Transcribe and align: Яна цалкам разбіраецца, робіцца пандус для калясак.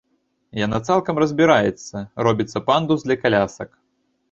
Яна 0.65 0.79
цалкам 0.87 1.19
разбіраецца, 1.25 1.95
робіцца 2.29 2.65
пандус 2.73 3.07
для 3.07 3.21
калясак. 3.23 3.81